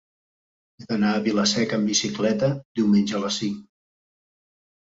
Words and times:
He 0.79 0.85
d'anar 0.91 1.11
a 1.17 1.19
Vila-seca 1.27 1.77
amb 1.79 1.91
bicicleta 1.91 2.51
diumenge 2.81 3.19
a 3.21 3.25
les 3.27 3.39
cinc. 3.45 3.61